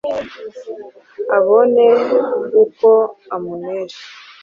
[1.37, 1.85] abone
[2.63, 2.89] uko
[3.35, 4.03] amunesha